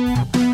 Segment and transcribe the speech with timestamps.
[0.00, 0.49] Música